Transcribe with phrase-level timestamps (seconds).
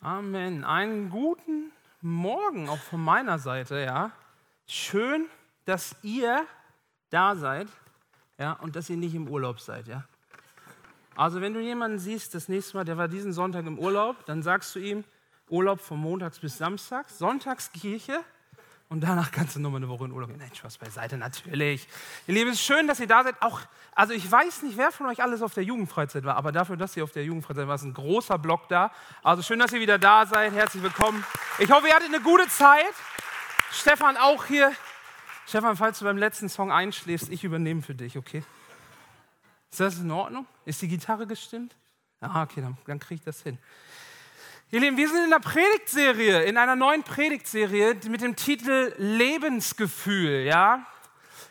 [0.00, 0.62] Amen.
[0.62, 4.12] Einen guten Morgen auch von meiner Seite, ja.
[4.64, 5.26] Schön,
[5.64, 6.46] dass ihr
[7.10, 7.66] da seid,
[8.38, 10.04] ja, und dass ihr nicht im Urlaub seid, ja.
[11.16, 14.40] Also, wenn du jemanden siehst, das nächste Mal, der war diesen Sonntag im Urlaub, dann
[14.44, 15.02] sagst du ihm,
[15.48, 18.20] Urlaub von Montags bis Samstags, Sonntagskirche
[18.88, 20.38] und danach kannst du nochmal eine Woche in Urlaub gehen.
[20.38, 21.86] Nein, Spaß beiseite, natürlich.
[22.26, 23.40] Ihr Lieben, es ist schön, dass ihr da seid.
[23.40, 23.60] Auch,
[23.94, 26.96] also ich weiß nicht, wer von euch alles auf der Jugendfreizeit war, aber dafür, dass
[26.96, 28.90] ihr auf der Jugendfreizeit war, ist ein großer Block da.
[29.22, 30.52] Also schön, dass ihr wieder da seid.
[30.52, 31.24] Herzlich willkommen.
[31.58, 32.94] Ich hoffe, ihr hattet eine gute Zeit.
[33.72, 34.72] Stefan auch hier.
[35.46, 38.42] Stefan, falls du beim letzten Song einschläfst, ich übernehme für dich, okay?
[39.70, 40.46] Ist das in Ordnung?
[40.64, 41.74] Ist die Gitarre gestimmt?
[42.20, 43.58] Ah, okay, dann, dann kriege ich das hin.
[44.70, 50.42] Ihr Lieben, wir sind in einer Predigtserie, in einer neuen Predigtserie mit dem Titel Lebensgefühl,
[50.42, 50.84] ja.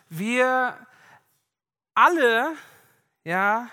[0.08, 0.78] Wir
[1.94, 2.52] alle,
[3.24, 3.68] ja,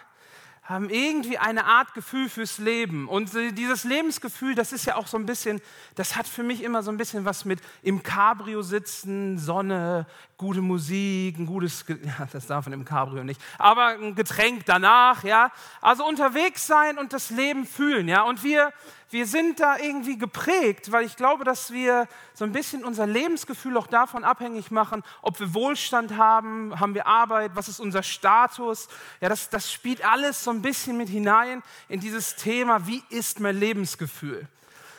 [0.65, 3.07] haben irgendwie eine Art Gefühl fürs Leben.
[3.07, 5.61] Und dieses Lebensgefühl, das ist ja auch so ein bisschen,
[5.93, 10.61] das hat für mich immer so ein bisschen was mit im Cabrio sitzen, Sonne, gute
[10.61, 15.51] Musik, ein gutes, ja, das darf man im Cabrio nicht, aber ein Getränk danach, ja.
[15.81, 18.23] Also unterwegs sein und das Leben fühlen, ja.
[18.23, 18.73] Und wir,
[19.09, 23.77] wir sind da irgendwie geprägt, weil ich glaube, dass wir so ein bisschen unser Lebensgefühl
[23.77, 28.87] auch davon abhängig machen, ob wir Wohlstand haben, haben wir Arbeit, was ist unser Status.
[29.21, 33.39] Ja, das, das spielt alles so ein bisschen mit hinein in dieses Thema, wie ist
[33.39, 34.47] mein Lebensgefühl?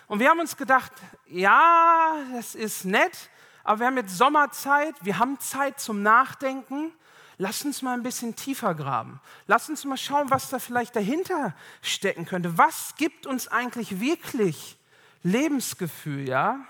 [0.07, 0.93] Und wir haben uns gedacht,
[1.27, 3.29] ja, das ist nett,
[3.65, 6.93] aber wir haben jetzt Sommerzeit, wir haben Zeit zum Nachdenken
[7.39, 9.20] lass uns mal ein bisschen tiefer graben.
[9.47, 12.59] Lass uns mal schauen, was da vielleicht dahinter stecken könnte.
[12.59, 14.79] Was gibt uns eigentlich wirklich
[15.23, 16.61] Lebensgefühl, ja?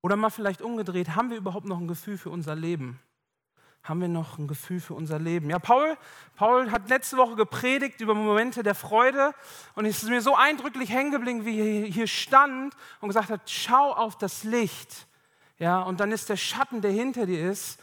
[0.00, 3.00] Oder mal vielleicht umgedreht, haben wir überhaupt noch ein Gefühl für unser Leben?
[3.82, 5.48] Haben wir noch ein Gefühl für unser Leben?
[5.50, 5.96] Ja, Paul,
[6.36, 9.34] Paul hat letzte Woche gepredigt über Momente der Freude
[9.74, 13.48] und es ist mir so eindrücklich hängen geblieben, wie er hier stand und gesagt hat,
[13.48, 15.06] schau auf das Licht.
[15.58, 17.80] Ja, und dann ist der Schatten, der hinter dir ist,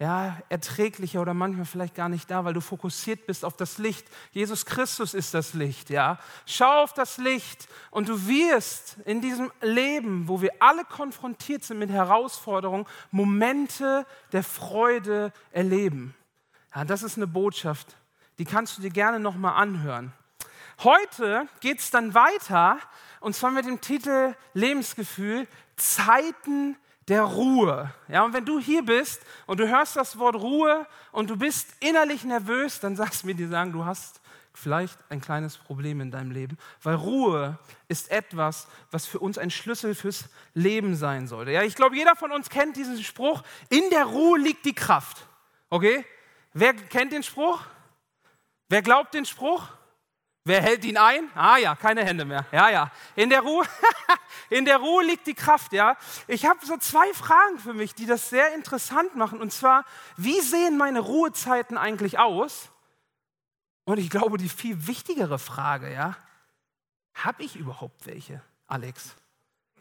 [0.00, 4.06] ja, erträglicher oder manchmal vielleicht gar nicht da, weil du fokussiert bist auf das Licht.
[4.32, 6.18] Jesus Christus ist das Licht, ja.
[6.46, 11.78] Schau auf das Licht und du wirst in diesem Leben, wo wir alle konfrontiert sind
[11.78, 16.14] mit Herausforderungen, Momente der Freude erleben.
[16.74, 17.94] Ja, das ist eine Botschaft,
[18.38, 20.14] die kannst du dir gerne nochmal anhören.
[20.82, 22.78] Heute geht es dann weiter
[23.20, 25.46] und zwar mit dem Titel Lebensgefühl,
[25.76, 26.78] Zeiten
[27.10, 27.92] der Ruhe.
[28.08, 31.68] Ja, und wenn du hier bist und du hörst das Wort Ruhe und du bist
[31.80, 34.20] innerlich nervös, dann sagst du mir, die sagen, du hast
[34.54, 39.50] vielleicht ein kleines Problem in deinem Leben, weil Ruhe ist etwas, was für uns ein
[39.50, 41.50] Schlüssel fürs Leben sein sollte.
[41.50, 45.26] Ja, ich glaube, jeder von uns kennt diesen Spruch, in der Ruhe liegt die Kraft.
[45.68, 46.04] Okay?
[46.52, 47.60] Wer kennt den Spruch?
[48.68, 49.68] Wer glaubt den Spruch?
[50.44, 51.30] Wer hält ihn ein?
[51.34, 52.46] Ah ja, keine Hände mehr.
[52.50, 52.90] Ja, ja.
[53.14, 53.64] In der Ruhe,
[54.50, 55.96] in der Ruhe liegt die Kraft, ja.
[56.26, 59.40] Ich habe so zwei Fragen für mich, die das sehr interessant machen.
[59.40, 59.84] Und zwar,
[60.16, 62.70] wie sehen meine Ruhezeiten eigentlich aus?
[63.84, 66.16] Und ich glaube, die viel wichtigere Frage, ja,
[67.14, 69.14] habe ich überhaupt welche, Alex?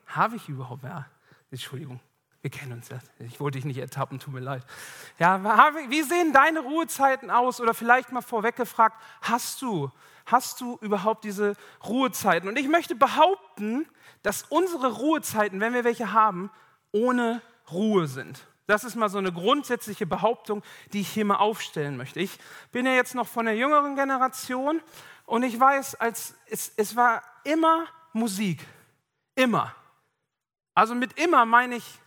[0.07, 1.05] Habe ich überhaupt, ja,
[1.51, 1.99] Entschuldigung,
[2.41, 2.99] wir kennen uns ja.
[3.19, 4.63] Ich wollte dich nicht ertappen, tut mir leid.
[5.17, 7.59] Ja, wie sehen deine Ruhezeiten aus?
[7.59, 9.91] Oder vielleicht mal vorweg gefragt, hast du
[10.31, 11.55] hast du überhaupt diese
[11.85, 12.47] Ruhezeiten?
[12.49, 13.87] Und ich möchte behaupten,
[14.21, 16.51] dass unsere Ruhezeiten, wenn wir welche haben,
[16.91, 17.41] ohne
[17.71, 18.45] Ruhe sind.
[18.67, 20.63] Das ist mal so eine grundsätzliche Behauptung,
[20.93, 22.19] die ich hier mal aufstellen möchte.
[22.19, 22.37] Ich
[22.71, 24.81] bin ja jetzt noch von der jüngeren Generation
[25.25, 28.65] und ich weiß, als es, es war immer Musik.
[29.35, 29.73] Immer.
[30.75, 31.99] Also mit immer meine ich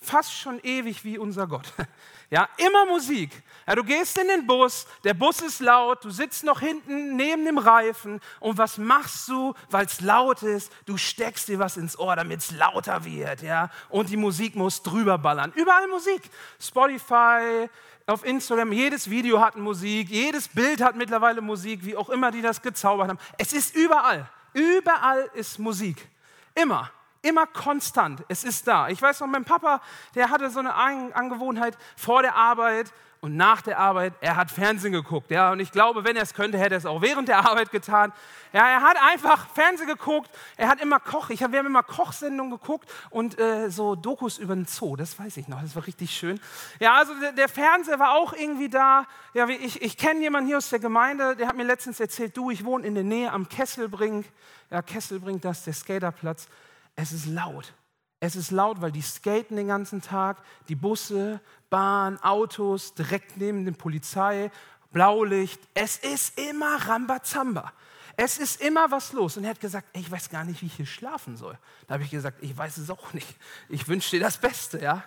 [0.00, 1.72] fast schon ewig wie unser Gott.
[2.32, 3.42] Ja, immer Musik.
[3.66, 7.44] Ja, du gehst in den Bus, der Bus ist laut, du sitzt noch hinten neben
[7.44, 10.70] dem Reifen und was machst du, weil es laut ist?
[10.86, 13.68] Du steckst dir was ins Ohr, damit es lauter wird, ja?
[13.88, 15.52] Und die Musik muss drüber ballern.
[15.56, 16.22] Überall Musik.
[16.60, 17.68] Spotify,
[18.06, 22.42] auf Instagram, jedes Video hat Musik, jedes Bild hat mittlerweile Musik, wie auch immer die
[22.42, 23.18] das gezaubert haben.
[23.38, 24.30] Es ist überall.
[24.52, 26.08] Überall ist Musik.
[26.54, 26.92] Immer.
[27.22, 28.24] Immer konstant.
[28.28, 28.88] Es ist da.
[28.88, 29.80] Ich weiß noch, mein Papa,
[30.14, 34.92] der hatte so eine Angewohnheit vor der Arbeit und nach der Arbeit, er hat Fernsehen
[34.92, 35.30] geguckt.
[35.30, 37.70] Ja, und ich glaube, wenn er es könnte, hätte er es auch während der Arbeit
[37.70, 38.14] getan.
[38.54, 40.30] Ja, er hat einfach Fernsehen geguckt.
[40.56, 41.28] Er hat immer Koch.
[41.28, 44.96] Ich hab, wir haben immer Kochsendungen geguckt und äh, so Dokus über den Zoo.
[44.96, 45.60] Das weiß ich noch.
[45.60, 46.40] Das war richtig schön.
[46.78, 49.06] Ja, also der, der Fernseher war auch irgendwie da.
[49.34, 52.50] Ja, ich, ich kenne jemanden hier aus der Gemeinde, der hat mir letztens erzählt, du,
[52.50, 54.24] ich wohne in der Nähe am Kesselbrink.
[54.70, 56.48] Ja, Kesselbrink, das ist der Skaterplatz.
[56.96, 57.72] Es ist laut.
[58.20, 60.36] Es ist laut, weil die skaten den ganzen Tag,
[60.68, 61.40] die Busse,
[61.70, 64.50] Bahn, Autos, direkt neben der Polizei,
[64.92, 65.60] Blaulicht.
[65.72, 67.72] Es ist immer Rambazamba.
[68.16, 69.38] Es ist immer was los.
[69.38, 71.56] Und er hat gesagt, ich weiß gar nicht, wie ich hier schlafen soll.
[71.86, 73.34] Da habe ich gesagt, ich weiß es auch nicht.
[73.70, 75.02] Ich wünsche dir das Beste, ja.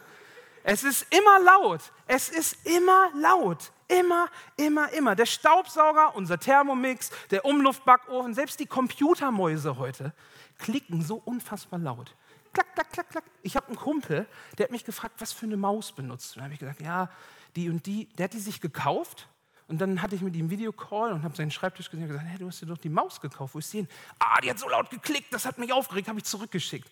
[0.63, 1.81] Es ist immer laut.
[2.07, 3.71] Es ist immer laut.
[3.87, 5.13] Immer, immer, immer.
[5.15, 10.13] Der Staubsauger, unser Thermomix, der Umluftbackofen, selbst die Computermäuse heute
[10.63, 12.15] klicken so unfassbar laut.
[12.53, 13.23] Klack, klack, klack, klack.
[13.43, 14.25] Ich habe einen Kumpel,
[14.57, 16.31] der hat mich gefragt, was für eine Maus benutzt.
[16.31, 17.09] Und dann habe ich gesagt, ja,
[17.55, 18.07] die und die.
[18.15, 19.27] Der hat die sich gekauft.
[19.67, 22.37] Und dann hatte ich mit ihm Videocall und habe seinen Schreibtisch gesehen und gesagt, hey,
[22.37, 23.55] du hast dir doch die Maus gekauft.
[23.55, 23.87] Wo ist die hin?
[24.19, 26.89] Ah, die hat so laut geklickt, das hat mich aufgeregt, habe ich zurückgeschickt.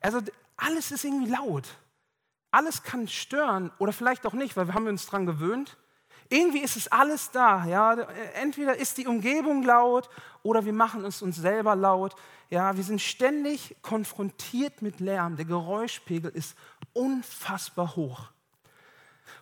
[0.00, 0.20] Also
[0.56, 1.68] alles ist irgendwie laut.
[2.50, 5.76] Alles kann stören oder vielleicht auch nicht, weil wir haben uns daran gewöhnt.
[6.28, 7.64] Irgendwie ist es alles da.
[7.66, 7.92] Ja?
[8.34, 10.08] Entweder ist die Umgebung laut
[10.42, 12.14] oder wir machen es uns selber laut.
[12.50, 12.76] Ja?
[12.76, 15.36] Wir sind ständig konfrontiert mit Lärm.
[15.36, 16.56] Der Geräuschpegel ist
[16.92, 18.30] unfassbar hoch.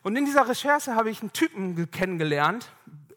[0.02, 2.70] Und in dieser Recherche habe ich einen Typen kennengelernt,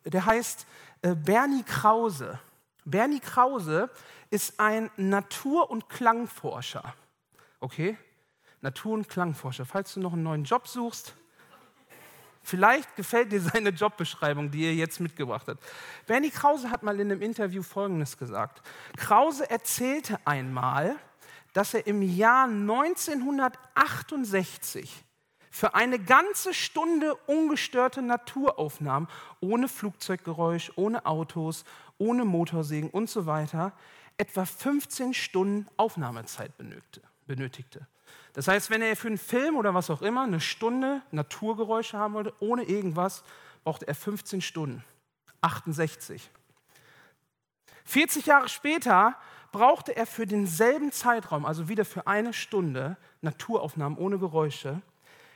[0.05, 0.65] der heißt
[1.01, 2.39] äh, Bernie Krause.
[2.85, 3.89] Bernie Krause
[4.29, 6.93] ist ein Natur- und Klangforscher.
[7.59, 7.97] Okay?
[8.61, 9.65] Natur- und Klangforscher.
[9.65, 11.13] Falls du noch einen neuen Job suchst,
[12.47, 15.59] vielleicht gefällt dir seine Jobbeschreibung, die er jetzt mitgebracht hat.
[16.05, 18.61] Bernie Krause hat mal in einem Interview Folgendes gesagt.
[18.95, 20.95] Krause erzählte einmal,
[21.53, 25.03] dass er im Jahr 1968
[25.49, 29.09] für eine ganze Stunde ungestörte Naturaufnahmen,
[29.41, 31.65] ohne Flugzeuggeräusch, ohne Autos,
[31.97, 33.73] ohne Motorsägen und so weiter,
[34.17, 36.51] etwa 15 Stunden Aufnahmezeit
[37.25, 37.88] benötigte.
[38.33, 42.13] Das heißt, wenn er für einen Film oder was auch immer eine Stunde Naturgeräusche haben
[42.13, 43.24] wollte, ohne irgendwas,
[43.63, 44.83] brauchte er 15 Stunden.
[45.42, 46.30] 68.
[47.86, 49.15] 40 Jahre später
[49.51, 54.81] brauchte er für denselben Zeitraum, also wieder für eine Stunde, Naturaufnahmen ohne Geräusche.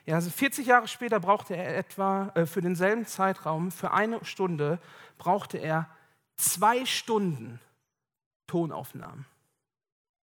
[0.06, 4.80] Ja, also 40 Jahre später brauchte er etwa äh, für denselben Zeitraum, für eine Stunde,
[5.18, 5.90] brauchte er
[6.36, 7.60] zwei Stunden
[8.48, 9.26] Tonaufnahmen.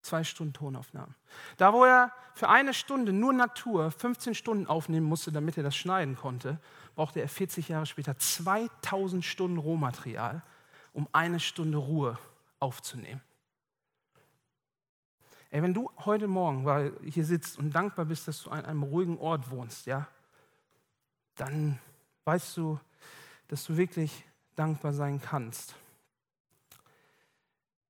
[0.05, 1.15] Zwei Stunden Tonaufnahmen.
[1.57, 5.75] Da, wo er für eine Stunde nur Natur 15 Stunden aufnehmen musste, damit er das
[5.75, 6.59] schneiden konnte,
[6.93, 10.43] brauchte er 40 Jahre später 2000 Stunden Rohmaterial,
[10.93, 12.19] um eine Stunde Ruhe
[12.59, 13.19] aufzunehmen.
[15.49, 19.17] Ey, wenn du heute Morgen hier sitzt und dankbar bist, dass du an einem ruhigen
[19.17, 20.07] Ort wohnst, ja,
[21.33, 21.79] dann
[22.25, 22.79] weißt du,
[23.47, 24.23] dass du wirklich
[24.55, 25.73] dankbar sein kannst.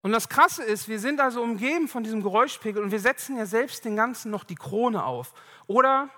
[0.06, 3.48] Und das Krasse ist, wir sind also umgeben von diesem Geräuschpegel und wir setzen ja
[3.48, 5.34] selbst den Ganzen noch die Krone auf.
[5.66, 6.12] Oder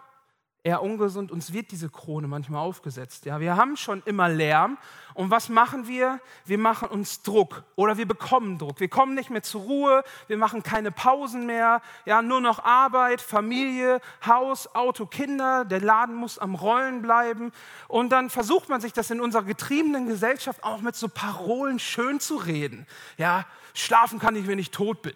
[0.68, 3.26] eher ungesund, uns wird diese Krone manchmal aufgesetzt.
[3.26, 4.78] Ja, wir haben schon immer Lärm
[5.14, 6.20] und was machen wir?
[6.44, 8.82] Wir machen uns Druck oder wir bekommen Druck.
[8.82, 13.22] Wir kommen nicht mehr zur Ruhe, wir machen keine Pausen mehr, ja, nur noch Arbeit,
[13.22, 17.54] Familie, Haus, Auto, Kinder, der Laden muss am Rollen bleiben
[17.88, 22.20] und dann versucht man sich das in unserer getriebenen Gesellschaft auch mit so Parolen schön
[22.20, 22.86] zu reden.
[23.16, 25.16] Ja, schlafen kann ich, wenn ich tot bin.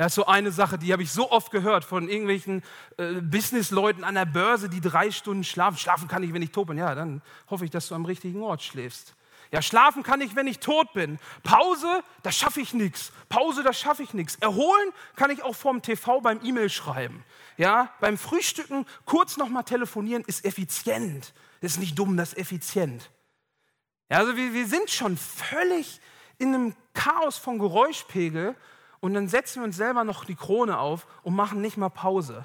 [0.00, 2.62] Das ist so eine Sache, die habe ich so oft gehört von irgendwelchen
[2.96, 5.76] äh, Businessleuten an der Börse, die drei Stunden schlafen.
[5.76, 6.78] Schlafen kann ich, wenn ich tot bin.
[6.78, 7.20] Ja, dann
[7.50, 9.14] hoffe ich, dass du am richtigen Ort schläfst.
[9.52, 11.18] Ja, schlafen kann ich, wenn ich tot bin.
[11.42, 13.12] Pause, da schaffe ich nichts.
[13.28, 14.36] Pause, da schaffe ich nichts.
[14.36, 17.22] Erholen kann ich auch vorm TV beim E-Mail schreiben.
[17.58, 21.34] Ja, beim Frühstücken kurz nochmal telefonieren ist effizient.
[21.60, 23.10] Das ist nicht dumm, das ist effizient.
[24.08, 26.00] Ja, also wir, wir sind schon völlig
[26.38, 28.56] in einem Chaos von Geräuschpegel
[29.00, 32.44] und dann setzen wir uns selber noch die Krone auf und machen nicht mal Pause.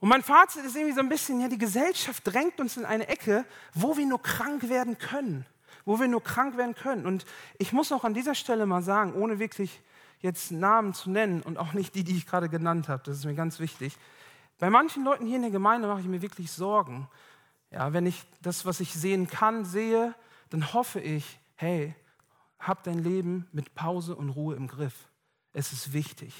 [0.00, 3.08] Und mein Fazit ist irgendwie so ein bisschen, ja, die Gesellschaft drängt uns in eine
[3.08, 5.44] Ecke, wo wir nur krank werden können.
[5.84, 7.06] Wo wir nur krank werden können.
[7.06, 7.24] Und
[7.58, 9.80] ich muss auch an dieser Stelle mal sagen, ohne wirklich
[10.20, 13.24] jetzt Namen zu nennen und auch nicht die, die ich gerade genannt habe, das ist
[13.24, 13.96] mir ganz wichtig.
[14.58, 17.08] Bei manchen Leuten hier in der Gemeinde mache ich mir wirklich Sorgen.
[17.70, 20.14] Ja, wenn ich das, was ich sehen kann, sehe,
[20.50, 21.94] dann hoffe ich, hey,
[22.58, 25.08] hab dein Leben mit Pause und Ruhe im Griff.
[25.52, 26.34] Es ist wichtig.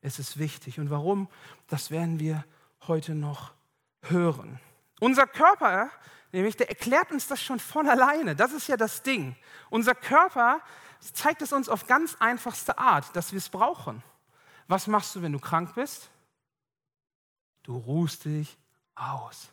[0.00, 0.78] Es ist wichtig.
[0.78, 1.28] Und warum?
[1.68, 2.44] Das werden wir
[2.86, 3.52] heute noch
[4.02, 4.60] hören.
[5.00, 5.90] Unser Körper,
[6.32, 8.36] nämlich, der erklärt uns das schon von alleine.
[8.36, 9.36] Das ist ja das Ding.
[9.70, 10.60] Unser Körper
[11.00, 14.02] zeigt es uns auf ganz einfachste Art, dass wir es brauchen.
[14.66, 16.10] Was machst du, wenn du krank bist?
[17.62, 18.56] Du ruhst dich
[18.94, 19.50] aus.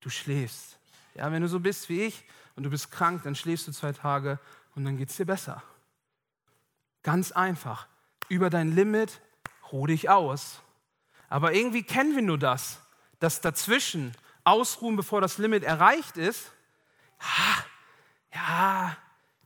[0.00, 0.78] Du schläfst.
[1.14, 2.24] Ja, wenn du so bist wie ich
[2.56, 4.38] und du bist krank, dann schläfst du zwei Tage
[4.74, 5.62] und dann geht es dir besser.
[7.02, 7.88] Ganz einfach.
[8.28, 9.20] Über dein Limit,
[9.72, 10.60] ruh dich aus.
[11.28, 12.80] Aber irgendwie kennen wir nur das,
[13.18, 14.12] dass dazwischen
[14.44, 16.52] ausruhen, bevor das Limit erreicht ist.
[17.20, 17.64] Ha,
[18.34, 18.96] ja,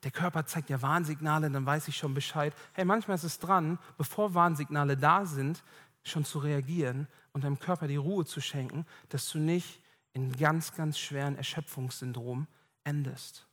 [0.03, 2.55] der Körper zeigt ja Warnsignale, dann weiß ich schon Bescheid.
[2.73, 5.63] Hey, manchmal ist es dran, bevor Warnsignale da sind,
[6.03, 9.81] schon zu reagieren und deinem Körper die Ruhe zu schenken, dass du nicht
[10.13, 12.47] in ganz, ganz schweren Erschöpfungssyndrom
[12.85, 13.47] endest.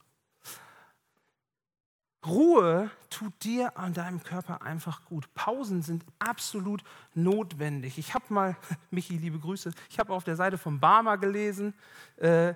[2.26, 5.32] Ruhe tut dir an deinem Körper einfach gut.
[5.34, 6.82] Pausen sind absolut
[7.14, 7.96] notwendig.
[7.96, 8.56] Ich habe mal,
[8.90, 11.74] Michi, liebe Grüße, ich habe auf der Seite von Barmer gelesen,
[12.16, 12.54] äh,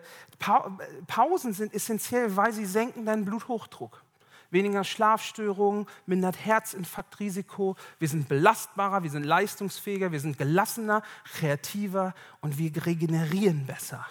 [1.07, 4.03] Pausen sind essentiell, weil sie senken deinen Bluthochdruck.
[4.51, 12.59] Weniger Schlafstörungen, mindert Herzinfarktrisiko, wir sind belastbarer, wir sind leistungsfähiger, wir sind gelassener, kreativer und
[12.59, 14.07] wir regenerieren besser.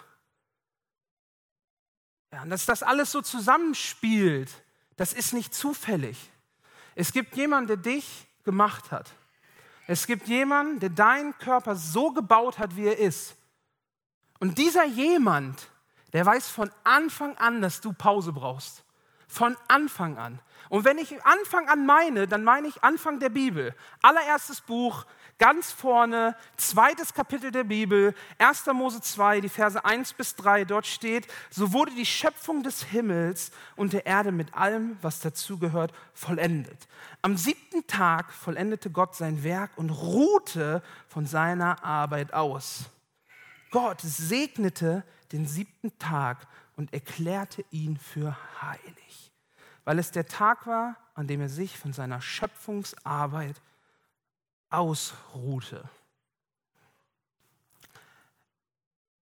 [2.32, 4.63] Ja, und dass das alles so zusammenspielt,
[4.96, 6.30] das ist nicht zufällig.
[6.94, 9.10] Es gibt jemanden, der dich gemacht hat.
[9.86, 13.36] Es gibt jemanden, der deinen Körper so gebaut hat, wie er ist.
[14.38, 15.68] Und dieser jemand,
[16.12, 18.83] der weiß von Anfang an, dass du Pause brauchst.
[19.28, 20.40] Von Anfang an.
[20.68, 23.74] Und wenn ich Anfang an meine, dann meine ich Anfang der Bibel.
[24.02, 25.04] Allererstes Buch,
[25.38, 28.66] ganz vorne, zweites Kapitel der Bibel, 1.
[28.72, 33.50] Mose 2, die Verse 1 bis 3, dort steht, so wurde die Schöpfung des Himmels
[33.76, 36.88] und der Erde mit allem, was dazugehört, vollendet.
[37.22, 42.90] Am siebten Tag vollendete Gott sein Werk und ruhte von seiner Arbeit aus.
[43.70, 49.03] Gott segnete den siebten Tag und erklärte ihn für heilig,
[49.84, 53.60] weil es der Tag war, an dem er sich von seiner Schöpfungsarbeit
[54.70, 55.88] ausruhte.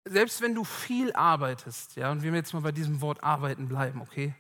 [0.05, 4.01] Selbst wenn du viel arbeitest, ja, und wir jetzt mal bei diesem Wort arbeiten bleiben,
[4.01, 4.35] okay?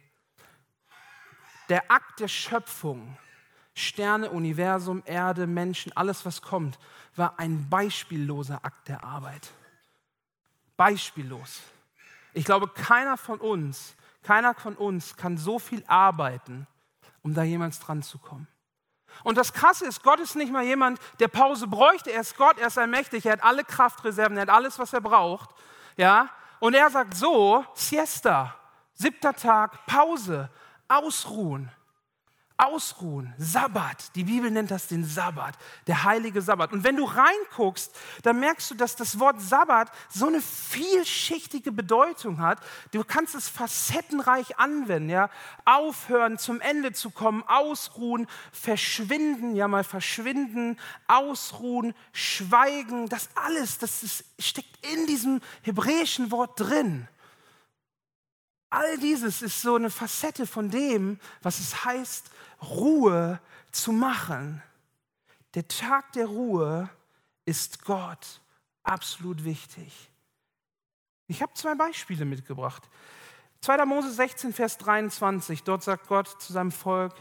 [1.68, 3.16] Der Akt der Schöpfung,
[3.74, 6.78] Sterne, Universum, Erde, Menschen, alles was kommt,
[7.14, 9.50] war ein beispielloser Akt der Arbeit.
[10.76, 11.60] Beispiellos.
[12.32, 16.66] Ich glaube, keiner von uns, keiner von uns kann so viel arbeiten,
[17.22, 18.46] um da jemals dran zu kommen.
[19.24, 22.10] Und das Krasse ist, Gott ist nicht mal jemand, der Pause bräuchte.
[22.10, 25.00] Er ist Gott, er ist allmächtig, er hat alle Kraftreserven, er hat alles, was er
[25.00, 25.50] braucht.
[25.96, 26.30] Ja?
[26.60, 28.54] Und er sagt so, Siesta,
[28.94, 30.48] siebter Tag, Pause,
[30.88, 31.70] ausruhen.
[32.56, 34.14] Ausruhen, Sabbat.
[34.14, 35.56] Die Bibel nennt das den Sabbat,
[35.86, 36.72] der heilige Sabbat.
[36.72, 42.40] Und wenn du reinguckst, dann merkst du, dass das Wort Sabbat so eine vielschichtige Bedeutung
[42.40, 42.58] hat.
[42.92, 45.30] Du kannst es facettenreich anwenden, ja.
[45.64, 53.08] Aufhören, zum Ende zu kommen, ausruhen, verschwinden, ja mal verschwinden, ausruhen, schweigen.
[53.08, 57.08] Das alles, das ist, steckt in diesem hebräischen Wort drin.
[58.72, 62.30] All dieses ist so eine Facette von dem, was es heißt,
[62.62, 63.38] Ruhe
[63.70, 64.62] zu machen.
[65.52, 66.88] Der Tag der Ruhe
[67.44, 68.40] ist Gott
[68.82, 70.10] absolut wichtig.
[71.26, 72.88] Ich habe zwei Beispiele mitgebracht.
[73.60, 73.84] 2.
[73.84, 77.12] Mose 16, Vers 23, dort sagt Gott zu seinem Volk,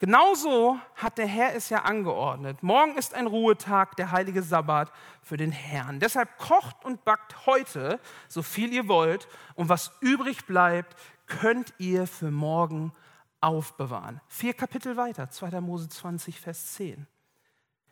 [0.00, 2.62] Genauso hat der Herr es ja angeordnet.
[2.62, 4.90] Morgen ist ein Ruhetag, der heilige Sabbat
[5.22, 6.00] für den Herrn.
[6.00, 12.06] Deshalb kocht und backt heute so viel ihr wollt und was übrig bleibt, könnt ihr
[12.06, 12.94] für morgen
[13.42, 14.22] aufbewahren.
[14.26, 15.60] Vier Kapitel weiter, 2.
[15.60, 17.06] Mose 20, Vers 10.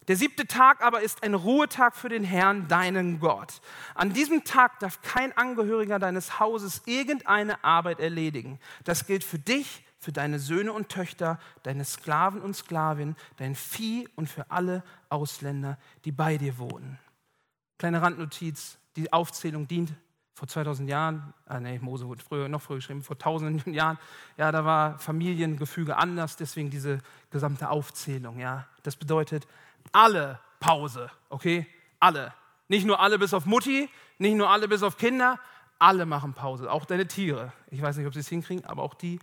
[0.09, 3.61] Der siebte Tag aber ist ein Ruhetag für den Herrn, deinen Gott.
[3.95, 8.59] An diesem Tag darf kein Angehöriger deines Hauses irgendeine Arbeit erledigen.
[8.85, 14.09] Das gilt für dich, für deine Söhne und Töchter, deine Sklaven und Sklavinnen, dein Vieh
[14.17, 16.99] und für alle Ausländer, die bei dir wohnen.
[17.79, 19.93] Kleine Randnotiz, die Aufzählung dient
[20.35, 23.99] vor 2000 Jahren, ah nee, Mose wurde früher, noch früher geschrieben, vor tausenden Jahren,
[24.37, 27.01] ja, da war Familiengefüge anders, deswegen diese
[27.31, 28.67] gesamte Aufzählung, ja.
[28.85, 29.49] Das bedeutet
[29.91, 31.67] alle Pause, okay?
[31.99, 32.33] Alle.
[32.69, 33.89] Nicht nur alle bis auf Mutti,
[34.19, 35.41] nicht nur alle bis auf Kinder,
[35.81, 37.53] alle machen Pause, auch deine Tiere.
[37.71, 39.19] Ich weiß nicht, ob sie es hinkriegen, aber auch die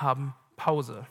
[0.00, 1.06] haben Pause.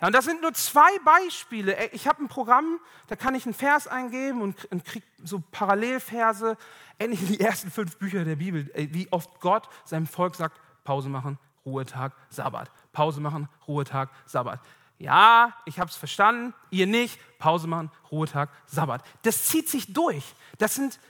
[0.00, 1.90] Ja, und das sind nur zwei Beispiele.
[1.92, 6.56] Ich habe ein Programm, da kann ich einen Vers eingeben und, kriege so Parallelverse.
[6.98, 11.08] Ähnlich wie die ersten fünf Bücher der Bibel, wie oft Gott seinem Volk sagt, Pause
[11.08, 12.70] machen, Ruhetag, Sabbat.
[12.92, 14.60] Pause machen, Ruhetag, Sabbat.
[14.98, 17.18] Ja, ich habe es verstanden, ihr nicht.
[17.38, 19.02] Pause machen, Ruhetag, Sabbat.
[19.22, 20.34] Das zieht sich durch.
[20.58, 21.00] Das sind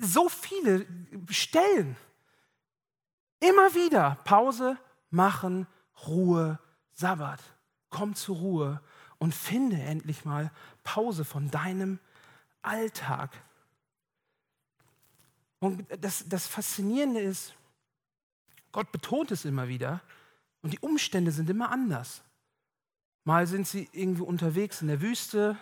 [0.00, 0.86] so viele
[1.28, 1.96] Stellen.
[3.40, 4.78] Immer wieder Pause
[5.10, 5.66] machen,
[6.06, 6.58] Ruhe,
[6.92, 7.40] Sabbat
[7.92, 8.80] komm zur Ruhe
[9.18, 10.50] und finde endlich mal
[10.82, 12.00] Pause von deinem
[12.62, 13.30] Alltag.
[15.60, 17.54] Und das, das Faszinierende ist,
[18.72, 20.00] Gott betont es immer wieder
[20.62, 22.22] und die Umstände sind immer anders.
[23.24, 25.56] Mal sind sie irgendwie unterwegs in der Wüste,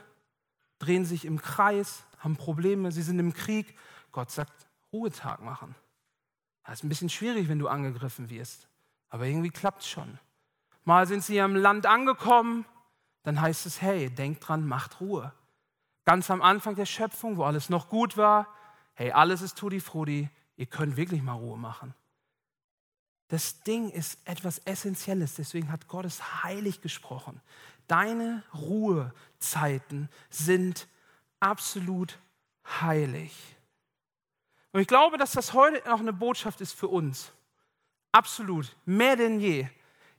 [0.79, 3.77] drehen sich im Kreis, haben Probleme, sie sind im Krieg.
[4.13, 5.75] Gott sagt, Ruhetag machen.
[6.65, 8.69] Das ist ein bisschen schwierig, wenn du angegriffen wirst,
[9.11, 10.19] aber irgendwie klappt es schon.
[10.85, 12.65] Mal sind sie am Land angekommen,
[13.23, 15.33] dann heißt es, hey, denkt dran, macht Ruhe.
[16.05, 18.49] Ganz am Anfang der Schöpfung, wo alles noch gut war,
[18.95, 21.95] hey, alles ist tutti frutti, ihr könnt wirklich mal Ruhe machen.
[23.29, 27.41] Das Ding ist etwas Essentielles, deswegen hat Gott es heilig gesprochen.
[27.87, 30.89] Deine Ruhezeiten sind
[31.39, 32.19] absolut
[32.81, 33.33] heilig.
[34.73, 37.33] Und ich glaube, dass das heute noch eine Botschaft ist für uns.
[38.13, 39.67] Absolut, mehr denn je.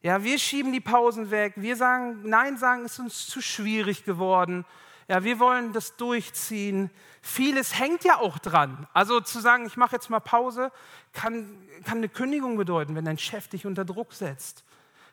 [0.02, 1.54] Ja, wir schieben die Pausen weg.
[1.58, 4.66] Wir sagen, nein sagen, ist uns zu schwierig geworden.
[5.08, 6.90] Ja, wir wollen das durchziehen.
[7.22, 8.88] Vieles hängt ja auch dran.
[8.94, 10.72] Also zu sagen, ich mache jetzt mal Pause,
[11.14, 14.64] kann, kann eine Kündigung bedeuten, wenn dein Chef dich unter Druck setzt.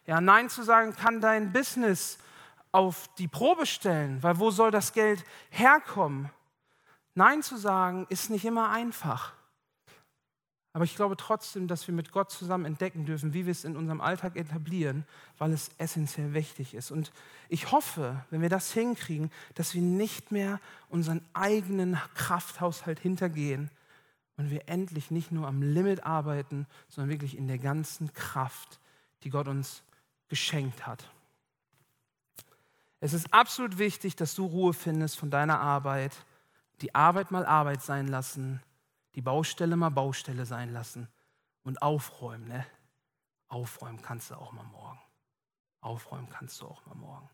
[0.06, 2.18] Ja, nein zu sagen, kann dein Business
[2.72, 6.30] auf die Probe stellen, weil wo soll das Geld herkommen?
[7.14, 9.34] Nein zu sagen ist nicht immer einfach.
[10.72, 13.76] Aber ich glaube trotzdem, dass wir mit Gott zusammen entdecken dürfen, wie wir es in
[13.76, 15.04] unserem Alltag etablieren,
[15.38, 16.90] weil es essentiell wichtig ist.
[16.90, 17.10] Und
[17.48, 23.70] ich hoffe, wenn wir das hinkriegen, dass wir nicht mehr unseren eigenen Krafthaushalt hintergehen
[24.36, 28.78] und wir endlich nicht nur am Limit arbeiten, sondern wirklich in der ganzen Kraft,
[29.24, 29.82] die Gott uns
[30.28, 31.10] geschenkt hat.
[33.00, 36.14] Es ist absolut wichtig, dass du Ruhe findest von deiner Arbeit,
[36.82, 38.60] die Arbeit mal Arbeit sein lassen
[39.18, 41.08] die Baustelle mal Baustelle sein lassen
[41.64, 42.46] und aufräumen.
[42.46, 42.64] Ne?
[43.48, 45.00] Aufräumen kannst du auch mal morgen.
[45.80, 47.28] Aufräumen kannst du auch mal morgen.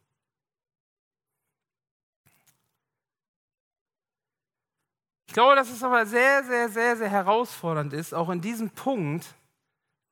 [5.26, 9.34] Ich glaube, dass es aber sehr, sehr, sehr, sehr herausfordernd ist, auch in diesem Punkt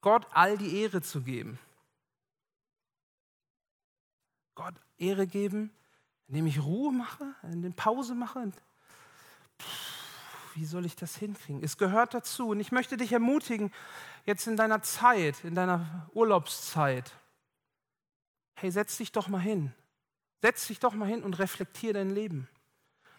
[0.03, 1.59] Gott all die Ehre zu geben.
[4.55, 5.75] Gott Ehre geben,
[6.29, 8.53] indem ich Ruhe mache, indem ich Pause mache.
[9.59, 9.92] Pff
[10.55, 11.63] wie soll ich das hinkriegen?
[11.63, 12.49] Es gehört dazu.
[12.49, 13.73] Und ich möchte dich ermutigen,
[14.25, 17.13] jetzt in deiner Zeit, in deiner Urlaubszeit,
[18.55, 19.73] hey, setz dich doch mal hin.
[20.41, 22.49] Setz dich doch mal hin und reflektier dein Leben.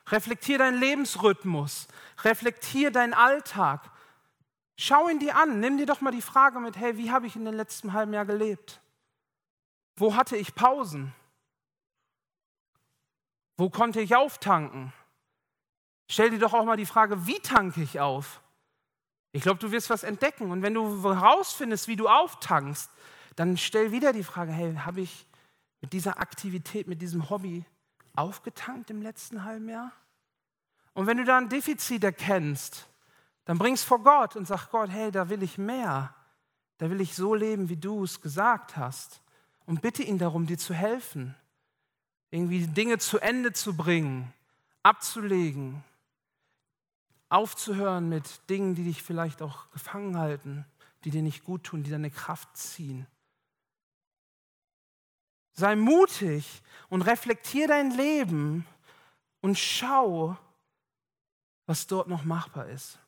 [0.08, 1.88] Reflektier deinen Lebensrhythmus.
[2.24, 3.90] Reflektier deinen Alltag.
[4.78, 5.60] Schau ihn dir an.
[5.60, 8.14] Nimm dir doch mal die Frage mit, hey, wie habe ich in den letzten halben
[8.14, 8.82] Jahr gelebt?
[9.96, 11.14] Wo hatte ich Pausen?
[13.56, 14.92] Wo konnte ich auftanken?
[16.14, 18.44] Stell dir doch auch mal die Frage, wie tanke ich auf?
[19.32, 20.52] Ich glaube, du wirst was entdecken.
[20.52, 22.88] Und wenn du herausfindest, wie du auftankst,
[23.36, 25.26] dann stell wieder die Frage, hey, habe ich
[25.82, 27.66] mit dieser Aktivität, mit diesem Hobby
[28.16, 29.92] aufgetankt im letzten halben Jahr?
[30.94, 32.88] Und wenn du da ein Defizit erkennst,
[33.46, 36.14] dann bring es vor Gott und sag Gott, hey, da will ich mehr.
[36.78, 39.24] Da will ich so leben, wie du es gesagt hast.
[39.66, 41.34] Und bitte ihn darum, dir zu helfen.
[42.30, 44.32] Irgendwie Dinge zu Ende zu bringen,
[44.84, 45.84] abzulegen,
[47.34, 50.66] aufzuhören mit Dingen, die dich vielleicht auch gefangen halten,
[51.04, 53.08] die dir nicht gut tun, die deine Kraft ziehen.
[55.54, 58.66] Sei mutig und reflektier dein Leben
[59.42, 60.38] und schau,
[61.66, 63.00] was dort noch machbar ist.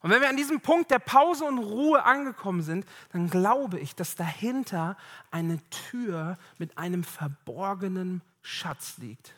[0.00, 3.94] Und wenn wir an diesem Punkt der Pause und Ruhe angekommen sind, dann glaube ich,
[3.94, 4.96] dass dahinter
[5.30, 9.34] eine Tür mit einem verborgenen Schatz liegt.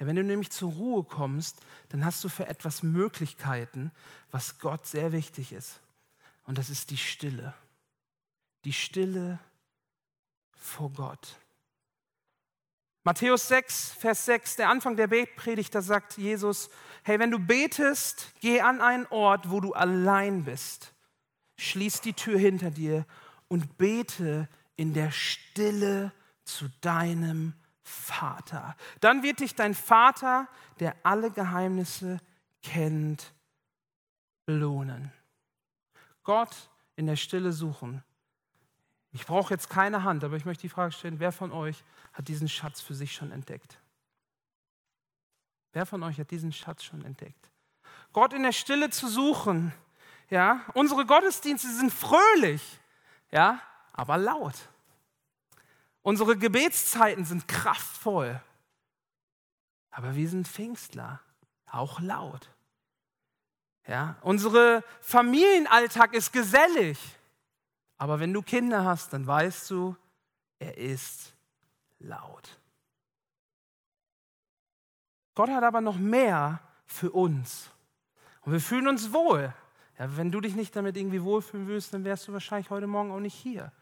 [0.00, 1.58] Ja, wenn du nämlich zur Ruhe kommst,
[1.90, 3.92] dann hast du für etwas Möglichkeiten,
[4.30, 5.80] was Gott sehr wichtig ist.
[6.44, 7.54] Und das ist die Stille.
[8.64, 9.38] Die Stille
[10.56, 11.36] vor Gott.
[13.02, 16.70] Matthäus 6, Vers 6, der Anfang der Betpredigt, da sagt Jesus,
[17.02, 20.92] hey, wenn du betest, geh an einen Ort, wo du allein bist.
[21.56, 23.06] Schließ die Tür hinter dir
[23.48, 26.12] und bete in der Stille
[26.44, 28.76] zu deinem Vater.
[29.00, 32.18] Dann wird dich dein Vater, der alle Geheimnisse
[32.62, 33.32] kennt,
[34.44, 35.12] belohnen.
[36.22, 38.02] Gott in der Stille suchen.
[39.12, 42.28] Ich brauche jetzt keine Hand, aber ich möchte die Frage stellen, wer von euch hat
[42.28, 43.78] diesen Schatz für sich schon entdeckt?
[45.72, 47.50] Wer von euch hat diesen Schatz schon entdeckt?
[48.12, 49.72] Gott in der Stille zu suchen.
[50.28, 52.80] Ja, unsere Gottesdienste sind fröhlich,
[53.32, 53.60] ja,
[53.92, 54.54] aber laut.
[56.02, 58.40] Unsere Gebetszeiten sind kraftvoll.
[59.90, 61.20] Aber wir sind Pfingstler,
[61.66, 62.50] auch laut.
[63.86, 66.98] Ja, unsere Familienalltag ist gesellig.
[67.98, 69.96] Aber wenn du Kinder hast, dann weißt du,
[70.58, 71.34] er ist
[71.98, 72.58] laut.
[75.34, 77.70] Gott hat aber noch mehr für uns.
[78.42, 79.54] Und wir fühlen uns wohl.
[79.98, 83.10] Ja, wenn du dich nicht damit irgendwie wohlfühlen willst, dann wärst du wahrscheinlich heute Morgen
[83.10, 83.72] auch nicht hier.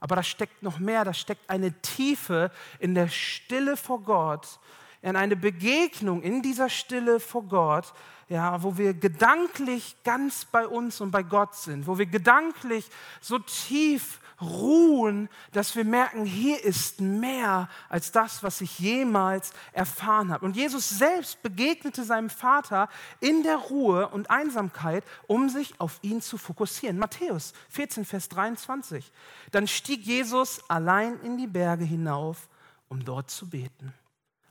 [0.00, 4.58] Aber da steckt noch mehr, da steckt eine Tiefe in der Stille vor Gott,
[5.02, 7.92] in eine Begegnung in dieser Stille vor Gott,
[8.28, 12.88] ja, wo wir gedanklich ganz bei uns und bei Gott sind, wo wir gedanklich
[13.20, 20.32] so tief ruhen, dass wir merken, hier ist mehr als das, was ich jemals erfahren
[20.32, 20.44] habe.
[20.44, 22.88] Und Jesus selbst begegnete seinem Vater
[23.20, 26.98] in der Ruhe und Einsamkeit, um sich auf ihn zu fokussieren.
[26.98, 29.12] Matthäus 14, Vers 23.
[29.50, 32.48] Dann stieg Jesus allein in die Berge hinauf,
[32.88, 33.92] um dort zu beten.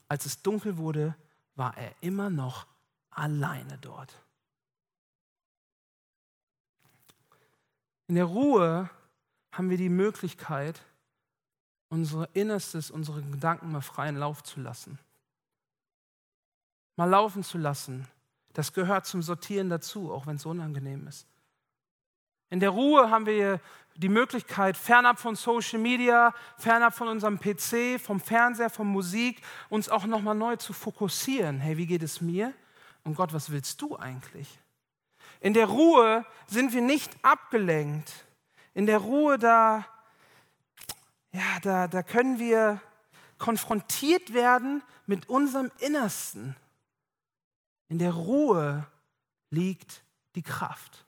[0.08, 1.16] Als es dunkel wurde,
[1.56, 2.66] war er immer noch
[3.12, 4.14] alleine dort.
[8.08, 8.90] In der Ruhe
[9.52, 10.82] haben wir die Möglichkeit,
[11.90, 15.00] unser Innerstes, unsere Gedanken mal freien Lauf zu lassen.
[16.96, 18.08] Mal laufen zu lassen.
[18.54, 21.28] Das gehört zum Sortieren dazu, auch wenn es unangenehm ist.
[22.50, 23.60] In der Ruhe haben wir
[23.96, 29.90] die Möglichkeit, fernab von Social Media, fernab von unserem PC, vom Fernseher, von Musik, uns
[29.90, 31.60] auch nochmal neu zu fokussieren.
[31.60, 32.54] Hey, wie geht es mir?
[33.04, 34.60] Und Gott, was willst du eigentlich?
[35.42, 38.26] In der Ruhe sind wir nicht abgelenkt
[38.80, 39.86] in der Ruhe, da,
[41.34, 42.82] ja, da, da können wir
[43.38, 46.56] konfrontiert werden mit unserem Innersten.
[47.90, 48.88] In der Ruhe
[49.50, 51.06] liegt die Kraft.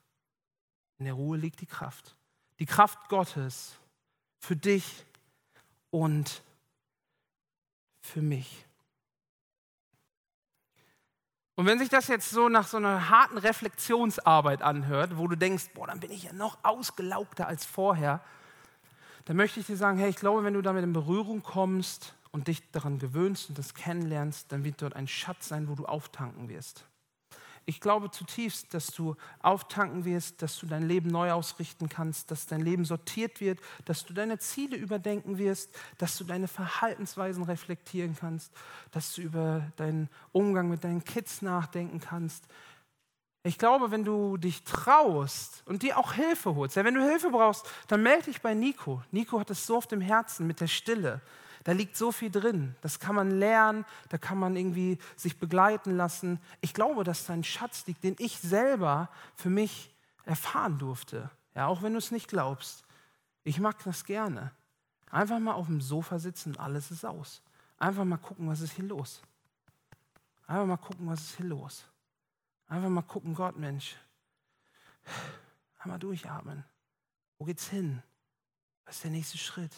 [0.98, 2.18] In der Ruhe liegt die Kraft.
[2.60, 3.78] Die Kraft Gottes
[4.38, 5.06] für dich
[5.92, 6.44] und
[8.02, 8.66] für mich.
[11.62, 15.66] Und wenn sich das jetzt so nach so einer harten Reflexionsarbeit anhört, wo du denkst,
[15.76, 18.20] boah, dann bin ich ja noch ausgelaugter als vorher,
[19.26, 22.48] dann möchte ich dir sagen, hey, ich glaube, wenn du damit in Berührung kommst und
[22.48, 26.50] dich daran gewöhnst und das kennenlernst, dann wird dort ein Schatz sein, wo du auftanken
[26.50, 26.84] wirst.
[27.66, 32.48] Ich glaube zutiefst, dass du auftanken wirst, dass du dein Leben neu ausrichten kannst, dass
[32.48, 38.16] dein Leben sortiert wird, dass du deine Ziele überdenken wirst, dass du deine Verhaltensweisen reflektieren
[38.20, 38.52] kannst,
[38.92, 42.46] dass du über deinen Umgang mit deinen Kids nachdenken kannst.
[43.44, 47.32] Ich glaube, wenn du dich traust und dir auch Hilfe holst, ja, wenn du Hilfe
[47.32, 49.02] brauchst, dann melde dich bei Nico.
[49.12, 51.22] Nico hat es so auf dem Herzen mit der Stille.
[51.64, 52.76] Da liegt so viel drin.
[52.82, 56.40] Das kann man lernen, da kann man irgendwie sich begleiten lassen.
[56.60, 59.94] Ich glaube, dass da ein Schatz liegt, den ich selber für mich
[60.26, 61.30] erfahren durfte.
[61.56, 62.84] Ja, auch wenn du es nicht glaubst.
[63.44, 64.52] Ich mag das gerne.
[65.10, 67.42] Einfach mal auf dem Sofa sitzen alles ist aus.
[67.78, 69.22] Einfach mal gucken, was ist hier los.
[70.48, 71.86] Einfach mal gucken, was ist hier los.
[72.68, 73.98] Einfach mal gucken, Gott, Mensch.
[75.80, 76.64] Einmal durchatmen.
[77.38, 78.02] Wo geht's hin?
[78.86, 79.72] Was ist der nächste Schritt?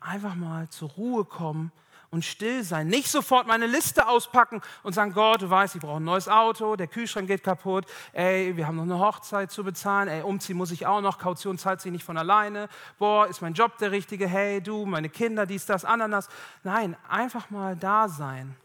[0.00, 1.72] Einfach mal zur Ruhe kommen
[2.10, 2.86] und still sein.
[2.88, 6.76] Nicht sofort meine Liste auspacken und sagen, Gott, du weißt, ich brauche ein neues Auto,
[6.76, 10.70] der Kühlschrank geht kaputt, ey, wir haben noch eine Hochzeit zu bezahlen, ey, umziehen muss
[10.70, 14.26] ich auch noch, Kaution zahlt sich nicht von alleine, boah, ist mein Job der richtige,
[14.26, 16.28] hey, du, meine Kinder, dies, das, Ananas.
[16.62, 18.56] Nein, einfach mal da sein.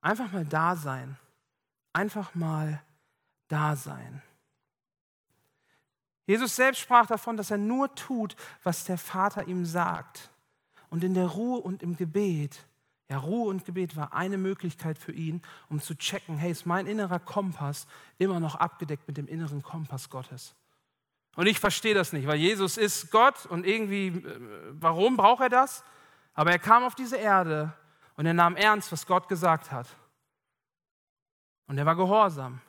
[0.00, 1.16] Einfach mal da sein.
[1.92, 2.82] Einfach mal
[3.48, 4.22] da sein.
[6.26, 10.31] Jesus selbst sprach davon, dass er nur tut, was der Vater ihm sagt.
[10.92, 12.66] Und in der Ruhe und im Gebet,
[13.08, 16.86] ja, Ruhe und Gebet war eine Möglichkeit für ihn, um zu checken, hey, ist mein
[16.86, 17.86] innerer Kompass
[18.18, 20.54] immer noch abgedeckt mit dem inneren Kompass Gottes?
[21.34, 24.40] Und ich verstehe das nicht, weil Jesus ist Gott und irgendwie, äh,
[24.72, 25.82] warum braucht er das?
[26.34, 27.72] Aber er kam auf diese Erde
[28.16, 29.88] und er nahm ernst, was Gott gesagt hat.
[31.68, 32.60] Und er war gehorsam.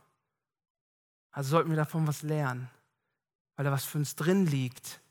[1.32, 2.70] Also sollten wir davon was lernen,
[3.58, 5.02] weil da was für uns drin liegt,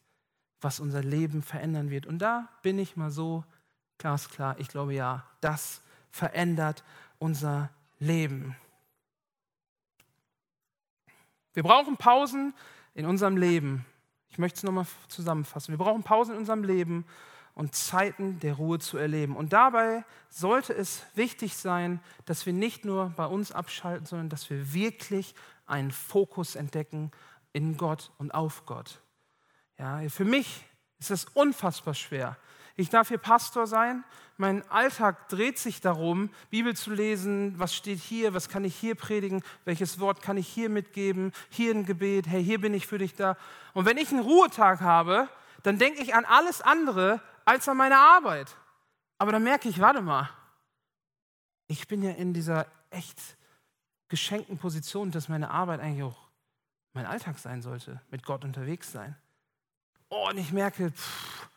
[0.62, 2.06] was unser Leben verändern wird.
[2.06, 3.44] Und da bin ich mal so
[3.98, 4.58] glasklar.
[4.58, 6.84] Ich glaube ja, das verändert
[7.18, 8.56] unser Leben.
[11.52, 12.54] Wir brauchen Pausen
[12.94, 13.84] in unserem Leben.
[14.30, 15.72] Ich möchte es nochmal zusammenfassen.
[15.72, 17.04] Wir brauchen Pausen in unserem Leben
[17.54, 19.36] und Zeiten der Ruhe zu erleben.
[19.36, 24.48] Und dabei sollte es wichtig sein, dass wir nicht nur bei uns abschalten, sondern dass
[24.48, 25.34] wir wirklich
[25.66, 27.10] einen Fokus entdecken
[27.52, 29.01] in Gott und auf Gott.
[29.82, 30.64] Ja, für mich
[31.00, 32.36] ist das unfassbar schwer.
[32.76, 34.04] Ich darf hier Pastor sein.
[34.36, 37.58] Mein Alltag dreht sich darum, Bibel zu lesen.
[37.58, 38.32] Was steht hier?
[38.32, 39.42] Was kann ich hier predigen?
[39.64, 41.32] Welches Wort kann ich hier mitgeben?
[41.50, 42.28] Hier ein Gebet.
[42.28, 43.36] Hey, hier bin ich für dich da.
[43.74, 45.28] Und wenn ich einen Ruhetag habe,
[45.64, 48.56] dann denke ich an alles andere als an meine Arbeit.
[49.18, 50.30] Aber dann merke ich, warte mal,
[51.66, 53.18] ich bin ja in dieser echt
[54.06, 56.28] geschenkten Position, dass meine Arbeit eigentlich auch
[56.92, 59.16] mein Alltag sein sollte, mit Gott unterwegs sein
[60.12, 61.48] oh, und ich merke, pff,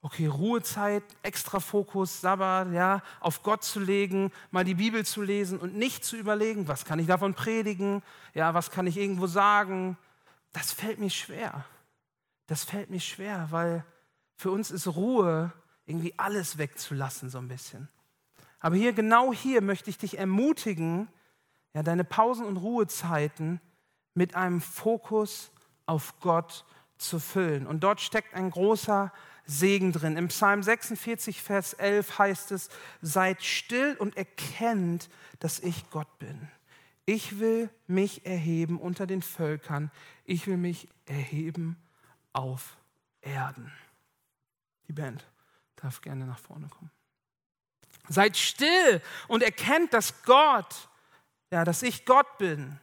[0.00, 5.58] okay, Ruhezeit, extra Fokus, Sabbat, ja, auf Gott zu legen, mal die Bibel zu lesen
[5.58, 9.98] und nicht zu überlegen, was kann ich davon predigen, ja, was kann ich irgendwo sagen,
[10.52, 11.64] das fällt mir schwer.
[12.46, 13.84] Das fällt mir schwer, weil
[14.36, 15.52] für uns ist Ruhe
[15.84, 17.88] irgendwie alles wegzulassen so ein bisschen.
[18.60, 21.08] Aber hier, genau hier möchte ich dich ermutigen,
[21.74, 23.60] ja, deine Pausen und Ruhezeiten
[24.14, 25.50] mit einem Fokus
[25.86, 26.64] auf Gott
[26.98, 27.66] zu füllen.
[27.66, 29.12] Und dort steckt ein großer
[29.44, 30.16] Segen drin.
[30.16, 32.68] Im Psalm 46, Vers 11 heißt es,
[33.00, 36.48] seid still und erkennt, dass ich Gott bin.
[37.04, 39.92] Ich will mich erheben unter den Völkern.
[40.24, 41.76] Ich will mich erheben
[42.32, 42.76] auf
[43.20, 43.72] Erden.
[44.88, 45.24] Die Band
[45.76, 46.90] darf gerne nach vorne kommen.
[48.08, 50.88] Seid still und erkennt, dass Gott,
[51.50, 52.78] ja, dass ich Gott bin.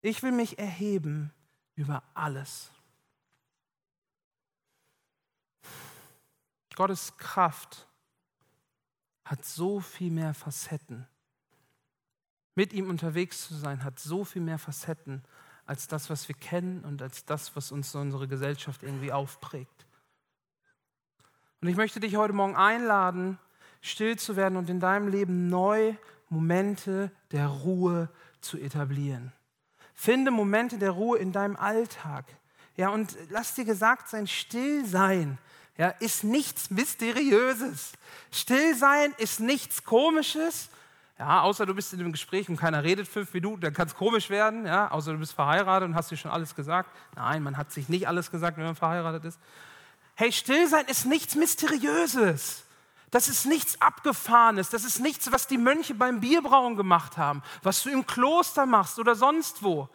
[0.00, 1.32] Ich will mich erheben
[1.74, 2.70] über alles.
[6.76, 7.86] Gottes Kraft
[9.24, 11.06] hat so viel mehr Facetten.
[12.54, 15.22] Mit ihm unterwegs zu sein, hat so viel mehr Facetten
[15.66, 19.86] als das, was wir kennen und als das, was uns unsere Gesellschaft irgendwie aufprägt.
[21.60, 23.38] Und ich möchte dich heute Morgen einladen,
[23.80, 25.94] still zu werden und in deinem Leben neu
[26.28, 28.10] Momente der Ruhe
[28.40, 29.32] zu etablieren.
[29.94, 32.26] Finde Momente der Ruhe in deinem Alltag.
[32.76, 35.38] Ja, und lass dir gesagt sein, still sein
[35.76, 37.92] ja, ist nichts Mysteriöses.
[38.30, 40.68] Still sein ist nichts Komisches.
[41.18, 43.94] Ja, außer du bist in einem Gespräch und keiner redet fünf Minuten, dann kann es
[43.94, 44.66] komisch werden.
[44.66, 46.90] Ja, außer du bist verheiratet und hast dir schon alles gesagt.
[47.14, 49.38] Nein, man hat sich nicht alles gesagt, wenn man verheiratet ist.
[50.16, 52.64] Hey, still sein ist nichts Mysteriöses.
[53.10, 54.70] Das ist nichts Abgefahrenes.
[54.70, 58.98] Das ist nichts, was die Mönche beim Bierbrauen gemacht haben, was du im Kloster machst
[58.98, 59.88] oder sonst wo.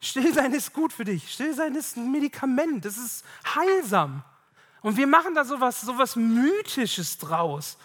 [0.00, 1.32] Stillsein ist gut für dich.
[1.32, 2.84] Stillsein ist ein Medikament.
[2.84, 4.24] Das ist heilsam.
[4.86, 7.76] Und wir machen da sowas, sowas Mythisches draus.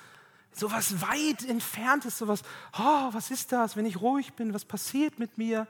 [0.52, 2.44] Sowas weit entferntes, sowas,
[2.78, 5.66] oh, was ist das, wenn ich ruhig bin, was passiert mit mir?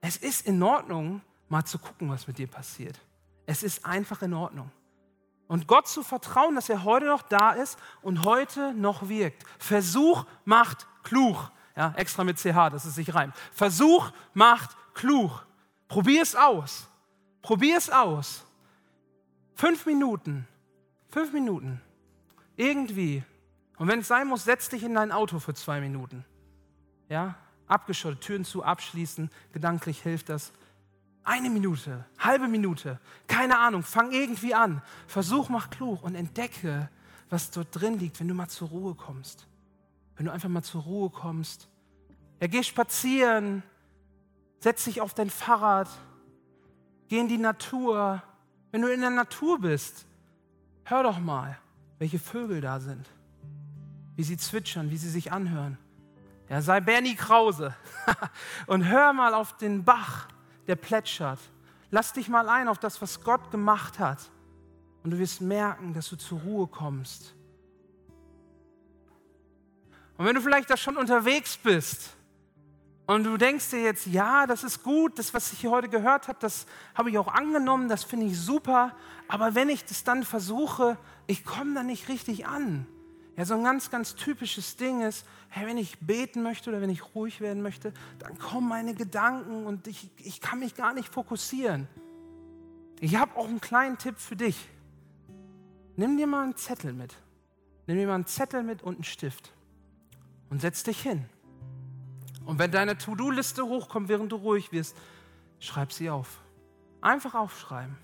[0.00, 2.98] Es ist in Ordnung, mal zu gucken, was mit dir passiert.
[3.46, 4.72] Es ist einfach in Ordnung.
[5.46, 9.44] Und Gott zu vertrauen, dass er heute noch da ist und heute noch wirkt.
[9.60, 11.48] Versuch macht klug.
[11.76, 13.36] Ja, extra mit CH, dass es sich reimt.
[13.52, 15.46] Versuch macht klug.
[15.86, 16.88] Probier es aus.
[17.40, 18.43] Probier es aus.
[19.54, 20.46] Fünf Minuten.
[21.08, 21.80] Fünf Minuten.
[22.56, 23.22] Irgendwie.
[23.76, 26.24] Und wenn es sein muss, setz dich in dein Auto für zwei Minuten.
[27.08, 27.36] Ja?
[27.66, 29.30] Abgeschottet, Türen zu, abschließen.
[29.52, 30.52] Gedanklich hilft das.
[31.26, 34.82] Eine Minute, halbe Minute, keine Ahnung, fang irgendwie an.
[35.06, 36.90] Versuch, mach klug und entdecke,
[37.30, 39.46] was dort drin liegt, wenn du mal zur Ruhe kommst.
[40.16, 41.70] Wenn du einfach mal zur Ruhe kommst.
[42.40, 43.62] Ja, geh spazieren,
[44.60, 45.88] setz dich auf dein Fahrrad,
[47.08, 48.22] geh in die Natur.
[48.74, 50.04] Wenn du in der Natur bist,
[50.82, 51.56] hör doch mal,
[52.00, 53.08] welche Vögel da sind,
[54.16, 55.78] wie sie zwitschern, wie sie sich anhören.
[56.48, 57.72] Ja, sei Bernie Krause
[58.66, 60.26] und hör mal auf den Bach,
[60.66, 61.38] der plätschert.
[61.92, 64.28] Lass dich mal ein auf das, was Gott gemacht hat.
[65.04, 67.36] Und du wirst merken, dass du zur Ruhe kommst.
[70.16, 72.16] Und wenn du vielleicht da schon unterwegs bist
[73.06, 76.28] und du denkst dir jetzt, ja, das ist gut, das, was ich hier heute gehört
[76.28, 78.96] habe, das habe ich auch angenommen, das finde ich super,
[79.28, 82.86] aber wenn ich das dann versuche, ich komme da nicht richtig an.
[83.36, 86.90] Ja, so ein ganz, ganz typisches Ding ist, hey, wenn ich beten möchte oder wenn
[86.90, 91.08] ich ruhig werden möchte, dann kommen meine Gedanken und ich, ich kann mich gar nicht
[91.08, 91.88] fokussieren.
[93.00, 94.68] Ich habe auch einen kleinen Tipp für dich.
[95.96, 97.14] Nimm dir mal einen Zettel mit.
[97.86, 99.52] Nimm dir mal einen Zettel mit und einen Stift
[100.48, 101.26] und setz dich hin.
[102.44, 104.96] Und wenn deine To-Do-Liste hochkommt, während du ruhig wirst,
[105.58, 106.40] schreib sie auf.
[107.00, 107.96] Einfach aufschreiben.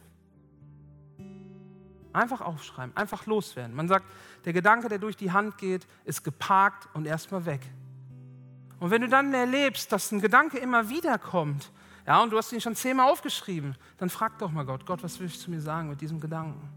[2.13, 3.75] Einfach aufschreiben, einfach loswerden.
[3.75, 4.05] Man sagt,
[4.45, 7.61] der Gedanke, der durch die Hand geht, ist geparkt und erstmal weg.
[8.81, 11.71] Und wenn du dann erlebst, dass ein Gedanke immer wieder kommt,
[12.07, 15.21] ja, und du hast ihn schon zehnmal aufgeschrieben, dann frag doch mal Gott, Gott, was
[15.21, 16.69] willst du mir sagen mit diesem Gedanken?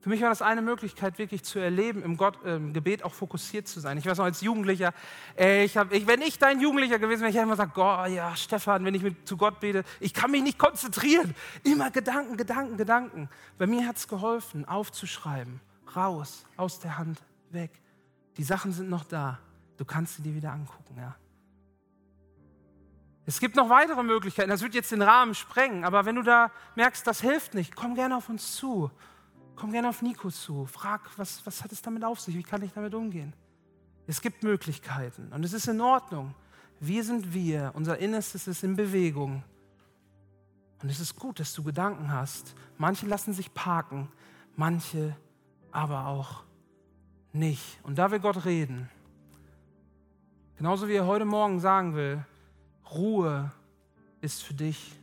[0.00, 3.68] Für mich war das eine Möglichkeit, wirklich zu erleben, im, Gott, im Gebet auch fokussiert
[3.68, 3.98] zu sein.
[3.98, 4.94] Ich weiß noch, als Jugendlicher,
[5.38, 8.08] äh, ich hab, ich, wenn ich dein Jugendlicher gewesen wäre, ich hätte immer gesagt, Gott,
[8.08, 11.34] ja, Stefan, wenn ich mit, zu Gott bete, ich kann mich nicht konzentrieren.
[11.64, 13.28] Immer Gedanken, Gedanken, Gedanken.
[13.58, 15.60] Bei mir hat es geholfen, aufzuschreiben,
[15.94, 17.70] raus, aus der Hand, weg.
[18.38, 19.38] Die Sachen sind noch da.
[19.76, 21.14] Du kannst sie dir wieder angucken, ja.
[23.26, 24.48] Es gibt noch weitere Möglichkeiten.
[24.48, 25.84] Das wird jetzt den Rahmen sprengen.
[25.84, 28.90] Aber wenn du da merkst, das hilft nicht, komm gerne auf uns zu
[29.60, 32.62] Komm gerne auf Nico zu, frag, was, was hat es damit auf sich, wie kann
[32.62, 33.34] ich damit umgehen?
[34.06, 36.34] Es gibt Möglichkeiten und es ist in Ordnung.
[36.80, 39.44] Wir sind wir, unser Innerstes ist in Bewegung.
[40.82, 42.54] Und es ist gut, dass du Gedanken hast.
[42.78, 44.10] Manche lassen sich parken,
[44.56, 45.14] manche
[45.72, 46.42] aber auch
[47.34, 47.80] nicht.
[47.82, 48.88] Und da will Gott reden.
[50.56, 52.24] Genauso wie er heute Morgen sagen will,
[52.90, 53.52] Ruhe
[54.22, 54.98] ist für dich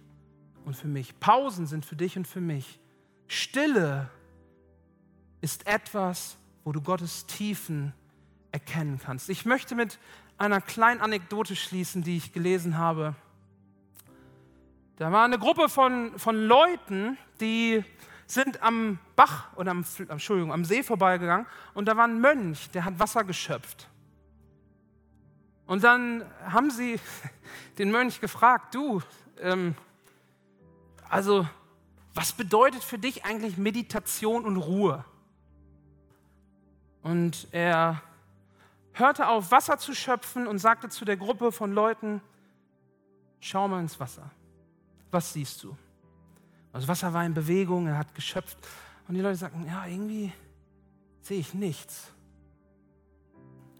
[0.65, 1.19] und für mich.
[1.19, 2.79] Pausen sind für dich und für mich.
[3.27, 4.09] Stille
[5.41, 7.93] ist etwas, wo du Gottes Tiefen
[8.51, 9.29] erkennen kannst.
[9.29, 9.99] Ich möchte mit
[10.37, 13.15] einer kleinen Anekdote schließen, die ich gelesen habe.
[14.97, 17.83] Da war eine Gruppe von, von Leuten, die
[18.25, 22.83] sind am Bach oder am, Entschuldigung, am See vorbeigegangen und da war ein Mönch, der
[22.83, 23.87] hat Wasser geschöpft.
[25.65, 26.99] Und dann haben sie
[27.77, 29.01] den Mönch gefragt, du,
[29.39, 29.75] ähm,
[31.09, 31.47] also
[32.13, 35.05] was bedeutet für dich eigentlich Meditation und Ruhe?
[37.07, 38.01] Und er
[38.91, 42.19] hörte auf, Wasser zu schöpfen und sagte zu der Gruppe von Leuten,
[43.39, 44.29] schau mal ins Wasser.
[45.09, 45.77] Was siehst du?
[46.73, 48.57] Das Wasser war in Bewegung, er hat geschöpft.
[49.07, 50.33] Und die Leute sagten, ja, irgendwie
[51.21, 52.11] sehe ich nichts.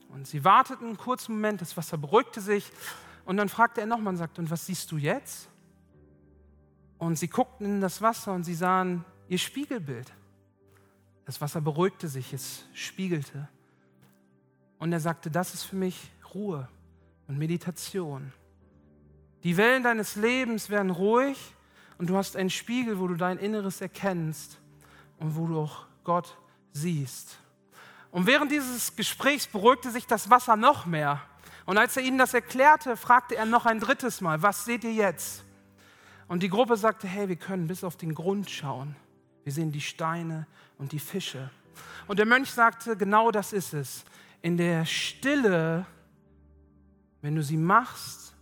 [0.08, 2.72] Und sie warteten einen kurzen Moment, das Wasser beruhigte sich.
[3.26, 5.50] Und dann fragte er nochmal und sagte, und was siehst du jetzt?
[6.98, 10.13] Und sie guckten in das Wasser und sie sahen ihr Spiegelbild.
[11.28, 13.50] Das Wasser beruhigte sich, es spiegelte.
[14.80, 16.70] Und er sagte, das ist für mich Ruhe
[17.28, 18.32] und Meditation.
[19.44, 21.38] Die Wellen deines Lebens werden ruhig
[21.98, 24.58] und du hast einen Spiegel, wo du dein Inneres erkennst
[25.20, 26.38] und wo du auch Gott
[26.72, 27.38] siehst.
[28.10, 31.22] Und während dieses Gesprächs beruhigte sich das Wasser noch mehr.
[31.66, 34.94] Und als er ihnen das erklärte, fragte er noch ein drittes Mal, was seht ihr
[34.94, 35.44] jetzt?
[36.30, 38.96] Und die Gruppe sagte, hey, wir können bis auf den Grund schauen.
[39.47, 40.45] Wir sehen die Steine
[40.77, 41.49] und die Fische.
[42.05, 44.03] Und der Mönch sagte, genau das ist es.
[44.41, 45.86] In der Stille,
[47.21, 48.36] wenn du sie machst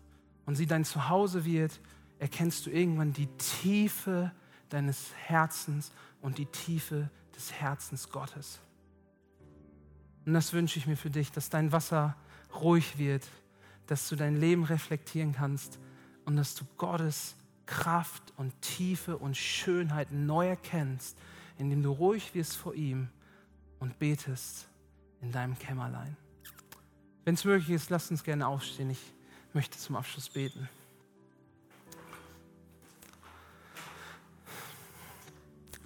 [0.47, 1.79] und sie dein Zuhause wird,
[2.17, 4.31] erkennst du irgendwann die Tiefe
[4.69, 5.91] deines Herzens
[6.23, 8.59] und die Tiefe des Herzens Gottes.
[10.25, 12.15] Und das wünsche ich mir für dich, dass dein Wasser
[12.59, 13.27] ruhig wird,
[13.85, 15.77] dass du dein Leben reflektieren kannst
[16.25, 17.35] und dass du Gottes
[17.65, 21.17] Kraft und Tiefe und Schönheit neu erkennst,
[21.58, 23.10] indem du ruhig wirst vor ihm
[23.80, 24.67] und betest
[25.21, 26.15] in deinem Kämmerlein.
[27.23, 28.89] Wenn es möglich ist, lass uns gerne aufstehen.
[28.89, 29.13] Ich
[29.54, 30.69] möchte zum Abschluss beten.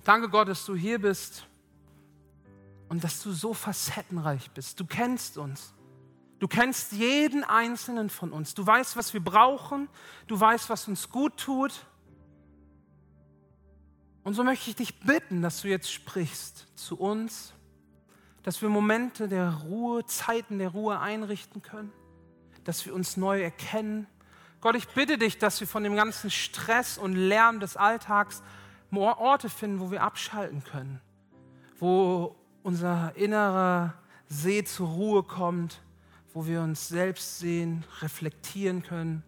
[0.03, 1.45] Danke Gott, dass du hier bist
[2.89, 4.79] und dass du so facettenreich bist.
[4.79, 5.73] Du kennst uns.
[6.39, 8.53] Du kennst jeden einzelnen von uns.
[8.53, 9.89] Du weißt, was wir brauchen.
[10.27, 11.85] Du weißt, was uns gut tut.
[14.23, 17.53] Und so möchte ich dich bitten, dass du jetzt sprichst zu uns,
[18.43, 21.91] dass wir Momente der Ruhe, Zeiten der Ruhe einrichten können,
[22.63, 24.07] dass wir uns neu erkennen.
[24.61, 28.41] Gott, ich bitte dich, dass wir von dem ganzen Stress und Lärm des Alltags
[28.91, 31.01] Orte finden, wo wir abschalten können,
[31.77, 33.93] wo unser innerer
[34.27, 35.81] See zur Ruhe kommt,
[36.33, 39.23] wo wir uns selbst sehen, reflektieren können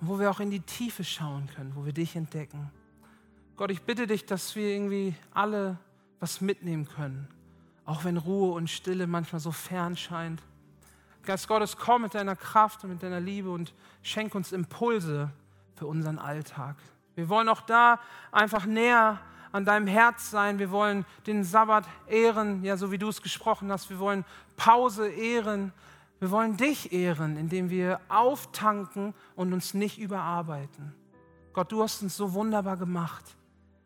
[0.00, 2.70] und wo wir auch in die Tiefe schauen können, wo wir dich entdecken.
[3.56, 5.78] Gott, ich bitte dich, dass wir irgendwie alle
[6.20, 7.28] was mitnehmen können,
[7.84, 10.42] auch wenn Ruhe und Stille manchmal so fern scheint.
[11.22, 15.30] Geist Gottes, komm mit deiner Kraft und mit deiner Liebe und schenk uns Impulse
[15.74, 16.76] für unseren Alltag.
[17.14, 18.00] Wir wollen auch da
[18.32, 19.20] einfach näher
[19.52, 20.58] an deinem Herz sein.
[20.58, 23.88] Wir wollen den Sabbat ehren, ja, so wie du es gesprochen hast.
[23.88, 24.24] Wir wollen
[24.56, 25.72] Pause ehren.
[26.24, 30.94] Wir wollen dich ehren, indem wir auftanken und uns nicht überarbeiten.
[31.52, 33.36] Gott, du hast uns so wunderbar gemacht.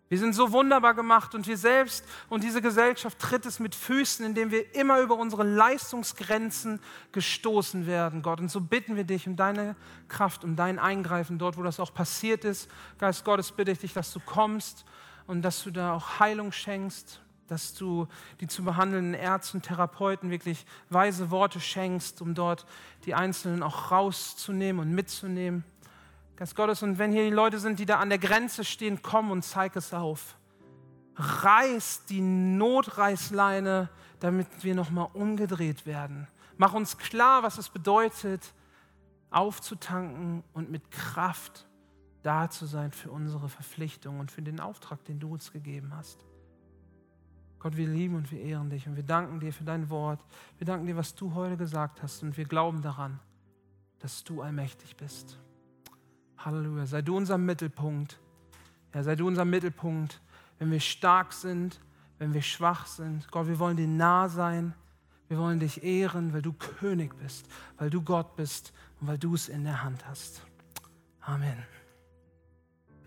[0.09, 4.24] Wir sind so wunderbar gemacht und wir selbst und diese Gesellschaft tritt es mit Füßen,
[4.24, 6.79] indem wir immer über unsere Leistungsgrenzen
[7.11, 8.38] gestoßen werden, Gott.
[8.38, 9.74] Und so bitten wir dich um deine
[10.07, 12.70] Kraft, um dein Eingreifen dort, wo das auch passiert ist.
[12.98, 14.85] Geist Gottes, bitte ich dich, dass du kommst
[15.27, 18.06] und dass du da auch Heilung schenkst, dass du
[18.40, 22.66] die zu behandelnden Ärzte und Therapeuten wirklich weise Worte schenkst, um dort
[23.04, 25.64] die Einzelnen auch rauszunehmen und mitzunehmen.
[26.37, 29.32] Geist Gottes, und wenn hier die Leute sind, die da an der Grenze stehen, komm
[29.32, 30.37] und zeig es auf.
[31.16, 33.88] Reiß die Notreißleine,
[34.20, 36.28] damit wir nochmal umgedreht werden.
[36.56, 38.52] Mach uns klar, was es bedeutet,
[39.30, 41.66] aufzutanken und mit Kraft
[42.22, 46.24] da zu sein für unsere Verpflichtung und für den Auftrag, den du uns gegeben hast.
[47.58, 50.20] Gott, wir lieben und wir ehren dich und wir danken dir für dein Wort.
[50.58, 53.18] Wir danken dir, was du heute gesagt hast und wir glauben daran,
[53.98, 55.38] dass du allmächtig bist.
[56.38, 56.86] Halleluja.
[56.86, 58.20] Sei du unser Mittelpunkt.
[58.94, 60.20] Ja, sei du unser Mittelpunkt,
[60.58, 61.80] wenn wir stark sind,
[62.18, 63.30] wenn wir schwach sind.
[63.30, 64.74] Gott, wir wollen dir nah sein.
[65.28, 69.34] Wir wollen dich ehren, weil du König bist, weil du Gott bist und weil du
[69.34, 70.42] es in der Hand hast.
[71.20, 71.77] Amen.